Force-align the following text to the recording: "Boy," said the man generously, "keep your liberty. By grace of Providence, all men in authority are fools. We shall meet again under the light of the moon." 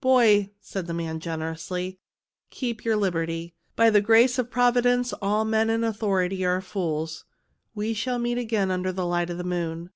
"Boy," 0.00 0.52
said 0.60 0.86
the 0.86 0.94
man 0.94 1.18
generously, 1.18 1.98
"keep 2.50 2.84
your 2.84 2.94
liberty. 2.94 3.56
By 3.74 3.90
grace 3.98 4.38
of 4.38 4.48
Providence, 4.48 5.12
all 5.14 5.44
men 5.44 5.68
in 5.68 5.82
authority 5.82 6.44
are 6.44 6.60
fools. 6.60 7.24
We 7.74 7.92
shall 7.92 8.20
meet 8.20 8.38
again 8.38 8.70
under 8.70 8.92
the 8.92 9.04
light 9.04 9.28
of 9.28 9.38
the 9.38 9.42
moon." 9.42 9.90